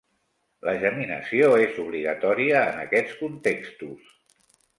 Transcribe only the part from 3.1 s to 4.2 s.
contextos.